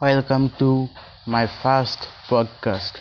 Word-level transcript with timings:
Welcome 0.00 0.48
to 0.58 0.88
my 1.28 1.46
first 1.62 2.00
podcast 2.30 2.96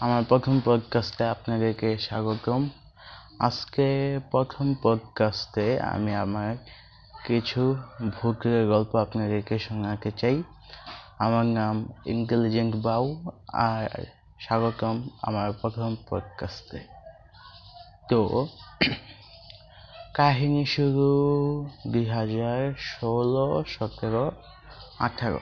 আমার 0.00 0.22
প্রথম 0.28 0.60
পডকাস্টে 0.64 1.24
আপনাদেরকে 1.24 1.98
স্বাগতম। 1.98 2.68
আজকে 3.38 4.18
প্রথম 4.30 4.74
পডকাস্টে 4.82 5.80
আমি 5.80 6.14
আমার 6.14 6.56
কিছু 7.26 7.76
ভূতের 8.12 8.68
গল্প 8.68 8.96
আপনাদেরকে 8.96 9.58
শোনাতে 9.58 10.10
চাই। 10.10 10.42
আমার 11.18 11.46
নাম 11.46 11.92
ইন্টেলিজেন্ট 12.06 12.76
বাউ 12.76 13.30
আর 13.52 14.04
স্বাগতম 14.40 15.08
আমার 15.22 15.52
প্রথম 15.52 15.96
পডকাস্টে 16.08 16.80
তো, 18.08 18.48
কাহিনী 20.14 20.64
শুরু 20.64 21.10
দুই 21.86 22.06
হাজার 22.06 22.74
ষোলো, 22.78 23.64
সতেরো, 23.66 24.32
আঠারো। 24.98 25.38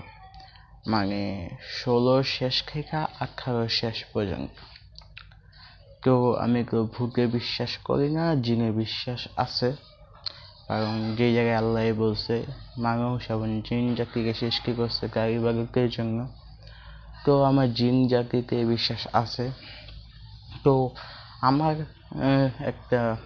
মানে 0.86 1.48
ষোলোর 1.70 2.22
শেষ 2.22 2.62
থেকে 2.66 2.96
আঠারোর 2.96 3.68
শেষ 3.68 4.04
পর্যন্ত। 4.12 4.50
তো 6.02 6.34
আমি 6.34 6.64
কেউ 6.64 6.88
ভূতে 6.94 7.26
বিশ্বাস 7.26 7.76
করি 7.76 8.10
না, 8.10 8.34
জিনে 8.34 8.72
বিশ্বাস 8.72 9.28
আছে। 9.36 9.76
কারণ 10.68 11.14
যে 11.16 11.34
জায়গায় 11.34 11.56
আল্লাহ 11.56 11.92
বলছে, 11.92 12.44
মানুষ 12.78 13.30
এবং 13.30 13.62
জিন 13.70 13.94
জাতিকে 13.94 14.34
সৃষ্টি 14.34 14.72
করছে 14.72 15.08
গাড়ি 15.14 15.38
বাড়িতের 15.38 15.90
জন্য। 15.90 16.28
তো 17.24 17.44
আমার 17.44 17.74
জিন 17.74 18.08
জাতিতে 18.08 18.64
বিশ্বাস 18.64 19.08
আছে। 19.12 19.50
তো 20.64 20.90
আমার 21.40 21.74
একটা 22.58 23.16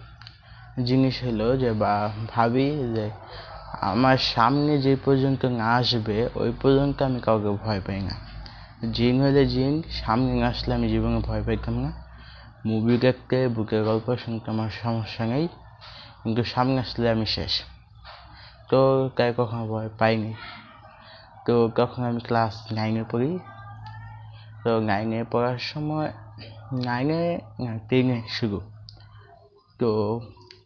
জিনিস 0.84 1.24
হলো 1.24 1.56
যে 1.56 1.72
বা 1.72 2.12
ভাবি 2.28 2.70
যে 2.70 3.10
আমার 3.82 4.16
সামনে 4.16 4.78
যে 4.78 4.96
পর্যন্ত 5.04 5.44
না 5.44 5.74
আসবে, 5.74 6.28
ওই 6.34 6.52
পর্যন্ত 6.62 7.02
আমি 7.02 7.20
কাউকে 7.20 7.50
ভয় 7.64 7.80
পাই 7.86 8.00
না। 8.00 8.14
জিন 8.92 9.20
হলে 9.20 9.46
জিন, 9.46 9.82
সামনে 9.90 10.40
না 10.40 10.48
আসলে 10.48 10.74
আমি 10.74 10.88
জীবনে 10.88 11.18
ভয় 11.18 11.42
পাইতাম 11.42 11.78
না। 11.78 11.92
মুভি 12.66 12.98
দেখতে 12.98 13.48
বুকের 13.48 13.84
গল্প 13.84 14.16
শুনতে 14.16 14.50
আমার 14.50 14.70
সমস্যা 14.82 15.24
নেই, 15.26 15.48
কিন্তু 16.22 16.44
সামনে 16.44 16.80
আসলে 16.80 17.10
আমি 17.10 17.26
শেষ। 17.26 17.62
তো 18.70 19.10
তাই 19.16 19.34
কখনো 19.36 19.66
ভয় 19.66 19.88
পাইনি। 19.98 20.34
তো 21.46 21.70
তখন 21.76 22.04
আমি 22.04 22.20
ক্লাস 22.20 22.72
নাইনে 22.72 23.04
পড়ি। 23.10 23.38
তো 24.64 24.80
নাইনে 24.80 25.24
পড়ার 25.30 25.58
সময় 25.58 26.12
নাইনে 26.72 27.38
টেনে 27.88 28.22
শুরু। 28.28 28.60
তো 29.78 30.20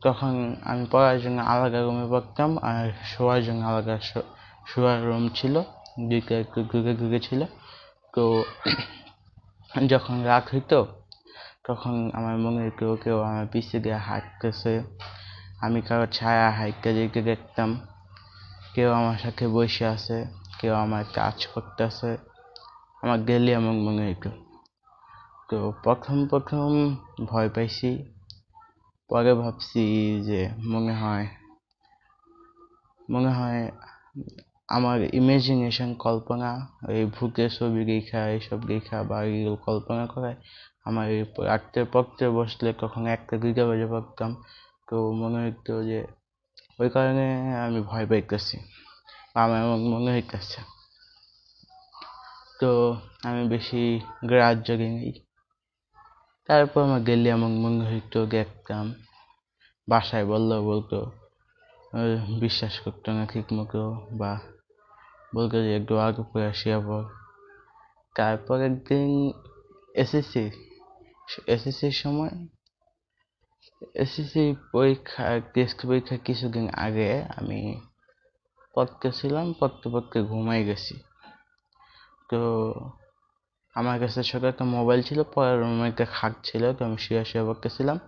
তখন 0.07 0.57
আমি 0.65 0.87
পড়ার 0.91 1.21
জন্য 1.21 1.41
আলাদা 1.43 1.83
রুমে 1.83 2.07
পড়তাম 2.11 2.59
আর 2.59 2.93
শোয়ার 3.05 3.45
জন্য 3.45 3.67
আলাদা 3.67 4.01
শোয়ার 4.67 5.07
রুম 5.07 5.29
ছিল 5.29 5.63
দুইটা 6.09 6.39
একটু 6.39 6.65
ঘুরে 6.65 6.95
ঘুরে 6.97 7.21
ছিল। 7.21 7.45
তো 8.15 8.45
যখন 9.89 10.23
রাত 10.23 10.45
হইতো, 10.55 10.87
তখন 11.65 12.11
আমার 12.15 12.39
মনে 12.39 12.71
কেউ 12.79 12.97
কেউ 13.05 13.21
আমার 13.21 13.47
পিছিয়ে 13.47 13.83
দিয়ে 13.83 13.95
হাঁটতেছে। 13.95 14.83
আমি 15.61 15.81
কারও 15.81 16.07
ছায়া 16.07 16.51
হাইটটা 16.51 16.93
দিকে 16.93 17.23
দেখতাম। 17.23 17.81
কেউ 18.75 18.93
আমার 18.93 19.19
সাথে 19.19 19.49
বসে 19.49 19.87
আছে, 19.87 20.27
কেউ 20.61 20.75
আমার 20.75 21.05
কাজ 21.15 21.47
করতেছে। 21.47 22.17
আমার 23.03 23.19
গেলে 23.21 23.57
আমার 23.57 23.73
মনে 23.73 24.03
হইতো। 24.07 24.31
তো 25.51 25.73
প্রথম 25.83 26.29
প্রথম 26.29 26.97
ভয় 27.25 27.49
পাইছি। 27.49 28.16
পরে 29.11 29.35
ভাবছি 29.35 29.83
যে 30.23 30.51
মনে 30.65 30.93
হয় 30.93 31.27
মনে 33.11 33.31
হয় 33.31 33.71
আমার 34.69 35.15
ইমাজিনেশন 35.15 35.95
কল্পনা, 35.95 36.51
এই 36.89 37.05
ভূতের 37.07 37.51
ছবি 37.51 37.85
রেখা, 37.85 38.27
এইসব 38.27 38.67
রেখা 38.67 39.03
বা 39.03 39.23
এগুলো 39.23 39.57
কল্পনা 39.57 40.07
করায় 40.07 40.37
আমার 40.85 41.11
এই 41.11 41.25
রাত্রে 41.39 41.85
পড়তে 41.85 42.29
বসলে 42.29 42.73
কখন 42.73 43.07
একটা 43.07 43.39
দুইটা 43.39 43.67
বাজে 43.67 43.87
পড়তাম। 43.87 44.31
তো 44.89 45.13
মনে 45.13 45.39
হইতো 45.43 45.85
যে 45.85 46.07
ওই 46.79 46.91
কারণে 46.91 47.27
আমি 47.57 47.81
ভয় 47.81 48.07
পাইতেছি 48.07 48.57
আমার 49.35 49.63
মনে 49.67 50.11
হইতেছে। 50.13 50.61
তো 52.61 52.97
আমি 53.23 53.49
বেশি 53.49 54.01
গ্রাহ্য 54.25 54.73
নেই 54.73 55.26
তারপর 56.49 56.81
আমার 56.83 57.03
গেলে 57.09 57.29
এমন 57.31 57.53
মনে 57.63 57.83
হইতো 57.91 58.19
দেখতাম 58.37 58.85
বাসায় 59.89 60.27
বললেও 60.33 60.61
বলতো 60.71 60.99
বিশ্বাস 62.41 62.75
করতো 62.85 63.09
না 63.17 63.23
ঠিক 63.33 63.47
মতো, 63.53 63.81
বা 64.21 64.33
বলতো 65.33 65.57
যে 65.65 65.71
একটু 65.79 65.95
আগে 66.07 66.23
পরে 66.31 66.45
আসিয়া 66.53 66.79
পর 66.81 67.03
তারপর 68.17 68.57
একদিন 68.69 69.09
এসএসসি 69.95 70.45
এসএসসির 71.55 71.97
সময় 72.03 72.35
এসএসসি 74.03 74.45
পরীক্ষা 74.73 75.25
টেস্ট 75.55 75.79
পরীক্ষা 75.89 76.17
কিছুদিন 76.27 76.67
আগে 76.87 77.09
আমি 77.39 77.61
পড়তেছিলাম 78.75 79.47
পড়তে 79.61 79.87
পড়তে 79.93 80.19
ঘুমাই 80.23 80.61
গেছি। 80.69 80.95
তো 82.31 82.41
আমার 83.77 83.97
কাছে 84.03 84.21
ছোট 84.31 84.43
একটা 84.53 84.65
মোবাইল 84.77 85.01
ছিল, 85.09 85.19
পরের 85.35 85.57
রুমে 85.63 85.85
একটা 85.89 86.05
খাট 86.17 86.33
ছিল, 86.49 86.63
তো 86.77 86.81
আমি 86.89 86.99
শুয়ে 87.05 87.23
শুয়ে 87.31 87.45
পড়তেছিলাম 87.49 87.99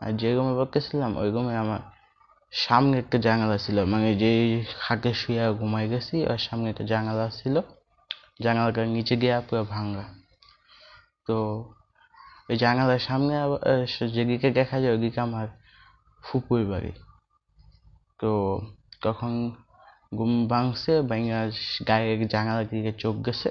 আর 0.00 0.10
যে 0.20 0.28
রুমে 0.36 0.54
পড়তেছিলাম 0.58 1.10
ওই 1.22 1.28
রুমে 1.30 1.54
আমার 1.64 1.82
সামনে 2.52 2.94
একটা 2.98 3.16
জানালা 3.26 3.58
ছিল। 3.58 3.76
মানে 3.84 4.08
যে 4.22 4.30
খাটে 4.80 5.10
শুয়ে 5.20 5.44
ঘুমাই 5.60 5.86
গেছি 5.92 6.16
আর 6.26 6.38
সামনে 6.46 6.66
একটা 6.70 6.84
জানালা 6.92 7.26
ছিল। 7.38 7.54
জানালাটা 8.42 8.82
নিচে 8.96 9.14
গিয়ে 9.22 9.36
পুরো 9.48 9.62
ভাঙা 9.64 10.04
তো 11.26 11.36
ওই 12.48 12.56
জানালার 12.56 13.02
সামনে 13.08 13.34
যেদিকে 14.14 14.48
দেখা 14.50 14.76
যায় 14.80 14.92
ওদিকে 14.96 15.20
আমার 15.20 15.46
ফুপুর 16.24 16.60
বাড়ি। 16.72 16.92
তো 18.20 18.30
তখন 19.02 19.32
ঘুম 20.16 20.32
ভাঙছে, 20.52 20.92
ভাঙা 21.10 21.40
গায়ে 21.88 22.12
জানালার 22.34 22.66
দিকে 22.68 22.92
চোখ 23.02 23.16
গেছে। 23.26 23.50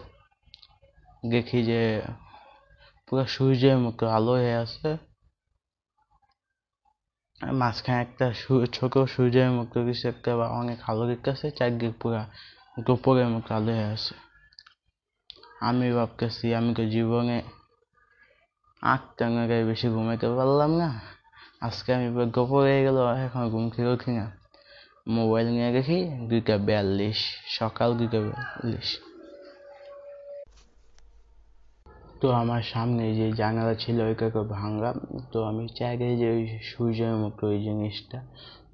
দেখি 1.32 1.64
যে 1.64 2.02
পুরো 3.08 3.26
সূর্যের 3.26 3.78
মতো 3.78 4.08
আলো 4.08 4.32
হয়ে 4.32 4.54
আছে। 4.54 4.98
মাঝখানে 7.54 8.02
একটা 8.02 8.34
ছোট 8.74 8.98
সূর্যের 9.08 9.52
মতো 9.52 9.86
কিছু 9.86 10.08
একটা 10.10 10.38
বা 10.38 10.48
অনেক 10.50 10.78
আলো 10.90 11.08
দেখতেছে, 11.08 11.52
চারদিক 11.52 11.94
পুরা 12.00 12.22
গোপরের 12.86 13.28
মতো 13.28 13.50
আলো 13.56 13.72
হয়ে 13.72 13.84
আছে। 13.84 14.14
আমি 15.62 15.94
ভাবতেছি, 15.94 16.56
আমি 16.56 16.74
তো 16.74 16.86
জীবনে 16.86 17.42
আটটা 18.82 19.30
নাগায় 19.30 19.66
বেশি 19.66 19.88
ঘুমাইতে 19.88 20.28
পারলাম 20.28 20.72
না। 20.72 20.90
আজকে 21.62 21.94
আমি 21.94 22.08
গোপর 22.32 22.62
হয়ে 22.62 22.84
গেল 22.84 22.98
এখন 23.26 23.50
ঘুম 23.50 23.70
থেকে 23.70 23.88
উঠি 23.88 24.12
না। 24.12 24.26
মোবাইল 25.08 25.48
নিয়ে 25.48 25.72
দেখি, 25.72 26.00
দুইটা 26.30 26.58
বিয়াল্লিশ, 26.58 27.20
সকাল 27.46 27.98
দুইটা 27.98 28.20
বিয়াল্লিশ। 28.20 29.13
তো 32.24 32.32
আমার 32.32 32.62
সামনে 32.62 33.16
যে 33.16 33.32
জানালা 33.32 33.76
ছিল 33.76 34.02
ওইটাকে 34.02 34.40
ভাঙা 34.40 34.94
তো 35.32 35.44
আমি 35.44 35.68
চাই 35.68 35.98
যে 35.98 36.32
ওই 36.32 36.60
সূর্যের 36.64 37.16
মতো, 37.16 37.48
ওই 37.48 37.64
জিনিসটা 37.64 38.22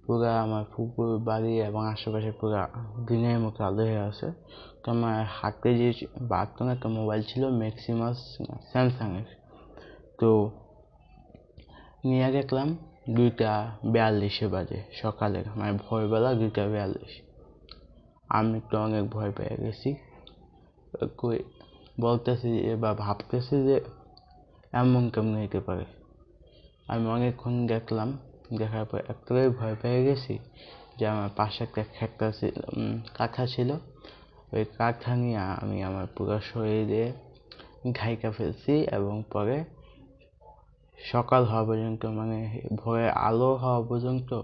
পুরা 0.05 0.41
আমার 0.41 0.63
পুকুর, 0.75 1.17
বাড়ি 1.17 1.61
এবং 1.61 1.87
আশেপাশে 1.87 2.31
পুরা 2.31 2.69
দিনের 3.07 3.39
মতো 3.39 3.63
আলো 3.63 3.83
হয়ে 3.83 3.97
আছে। 3.97 4.31
তো 4.83 4.91
আমার 4.91 5.25
হাতে 5.29 5.77
যে 5.77 6.05
বার্তন 6.21 6.69
একটা 6.69 6.89
মোবাইল 6.89 7.21
ছিল, 7.21 7.49
ম্যাক্সিমাস 7.49 8.37
স্যামসাংয়ের। 8.71 9.25
তো 10.19 10.51
নিয়ে 12.05 12.31
দেখলাম 12.31 12.77
দুইটা 13.09 13.77
বিয়াল্লিশে 13.83 14.47
বাজে 14.47 14.83
সকালে। 14.93 15.43
মানে 15.55 15.77
ভোরবেলা 15.89 16.33
দুইটা 16.33 16.67
বিয়াল্লিশ। 16.67 17.21
আমি 18.29 18.61
তো 18.71 18.81
অনেক 18.83 19.09
ভয় 19.09 19.31
পেয়ে 19.31 19.55
গেছি। 19.61 19.95
বলতেছি 21.99 22.75
বা 22.75 22.93
ভাবতেছি 22.93 23.55
যে, 23.63 23.81
এমন 24.71 25.09
কেমন 25.09 25.35
হইতে 25.35 25.59
পারে। 25.59 25.85
আমি 26.87 27.07
অনেকক্ষণ 27.07 27.67
দেখলাম, 27.67 28.17
দেখার 28.57 28.85
পর 28.85 28.97
এতটাই 28.97 29.49
ভয় 29.49 29.75
পেয়ে 29.81 30.03
গেছি 30.05 30.39
যে, 30.97 31.07
আমার 31.07 31.29
পাশে 31.35 31.63
একটা 31.63 31.83
খেটটা 31.83 32.31
ছিল 32.31 32.61
কাঁথা 33.13 33.45
ছিল। 33.45 33.71
ওই 34.53 34.65
কাঁথা 34.77 35.15
নিয়ে 35.15 35.37
আমি 35.37 35.83
আমার 35.83 36.07
পুরো 36.07 36.39
শরীরে 36.39 37.11
ঘাইকা 37.95 38.31
ফেলছি 38.31 38.87
এবং 38.91 39.23
পরে 39.31 39.63
সকাল 41.11 41.45
হওয়া 41.45 41.63
পর্যন্ত 41.63 42.05
মানে 42.05 42.61
ভোরে 42.75 43.09
আলো 43.09 43.55
হওয়া 43.55 43.81
পর্যন্ত 43.81 44.41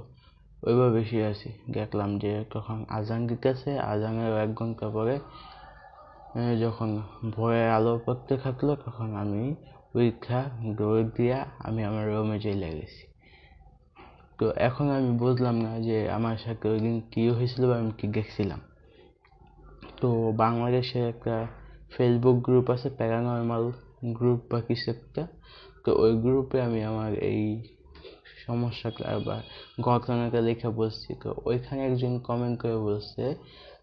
ওইভাবে 0.63 1.05
শুয়ে 1.05 1.25
আছি। 1.25 1.49
দেখলাম 1.71 2.19
যে, 2.19 2.43
তখন 2.53 2.85
আজান 2.89 3.27
দিতেছে। 3.27 3.79
আজানের 3.79 4.33
এক 4.37 4.55
ঘণ্টা 4.55 4.89
পরে 4.89 5.19
যখন 6.35 7.01
ভোরের 7.31 7.69
আলো 7.69 7.99
পড়তে 8.05 8.37
থাকল, 8.37 8.75
তখন 8.75 9.15
আমি 9.15 9.55
পরীক্ষা 9.93 10.49
দৌড় 10.77 11.03
দিয়া 11.03 11.45
আমি 11.59 11.83
আমার 11.83 12.13
রুমে 12.13 12.39
চলে 12.39 12.69
গেছি। 12.69 13.03
তো 14.39 14.51
এখন 14.55 14.89
আমি 14.89 15.17
বুঝলাম 15.17 15.61
না 15.61 15.79
যে 15.79 16.11
আমার 16.11 16.37
সাথে 16.37 16.69
ওই 16.69 16.79
দিন 16.79 17.01
কী 17.11 17.29
হয়েছিল 17.29 17.67
বা 17.67 17.77
আমি 17.77 17.91
কী 17.97 18.07
দেখছিলাম। 18.07 18.59
তো 20.01 20.31
বাংলাদেশে 20.31 21.09
একটা 21.09 21.47
ফেসবুক 21.91 22.37
গ্রুপ 22.43 22.69
আছে 22.69 22.89
প্যারানর্মাল 22.89 23.71
গ্রুপ 24.13 24.39
বা 24.51 24.61
কিছু 24.61 24.91
একটা। 24.91 25.27
তো 25.85 25.95
ওই 25.99 26.21
গ্রুপে 26.21 26.61
আমি 26.61 26.83
আমার 26.83 27.13
এই 27.13 27.63
সমস্যাটা 28.45 29.19
বা 29.19 29.41
ঘটনাটা 29.81 30.41
লেখা 30.41 30.69
বলছি। 30.69 31.15
তো 31.23 31.35
ওইখানে 31.45 31.85
একজন 31.85 32.19
কমেন্ট 32.19 32.61
করে 32.61 32.77
বলছে 32.77 33.35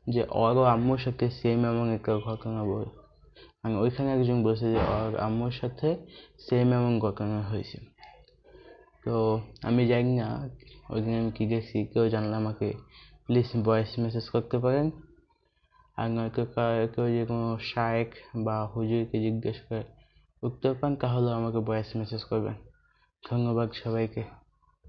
যে 0.07 0.27
ওরও 0.31 0.63
আম্মুর 0.63 0.99
সাথে 0.99 1.31
সেম 1.31 1.65
এমন 1.65 1.91
একটা 1.91 2.19
ঘটনা 2.19 2.65
বল 2.65 2.85
মানে 3.65 3.77
ওইখানে 3.77 4.13
একজন 4.13 4.43
বলছে 4.43 4.73
যে 4.73 4.79
ওর 4.79 5.19
আম্মুর 5.19 5.51
সাথে 5.51 5.97
সেম 6.39 6.73
এমন 6.73 6.99
ঘটনা 6.99 7.43
হয়েছে। 7.43 7.79
তো 9.05 9.41
আমি 9.63 9.87
জানি 9.87 10.17
না 10.17 10.49
ওই 10.91 11.01
দিন 11.01 11.19
আমি 11.19 11.31
কী 11.31 11.47
দেখছি, 11.47 11.87
কেউ 11.87 12.09
জানলে 12.09 12.37
আমাকে 12.37 12.73
প্লিজ 13.27 13.63
ভয়েস 13.65 13.99
মেসেজ 13.99 14.29
করতে 14.29 14.59
পারেন। 14.59 14.91
আর 15.97 16.11
নয়তো 16.11 16.45
কেউ 16.95 17.09
যে 17.09 17.27
কোনো 17.27 17.59
শায়েক 17.59 18.15
বা 18.37 18.67
হুজুরকে 18.67 19.21
জিজ্ঞেস 19.21 19.57
করে 19.69 19.85
উত্তর 20.43 20.75
পান, 20.81 20.97
তাহলে 20.97 21.33
আমাকে 21.33 21.59
ভয়েস 21.59 21.97
মেসেজ 21.97 22.25
করবেন। 22.25 22.55
ধন্যবাদ 23.31 23.73
সবাইকে। 23.73 24.42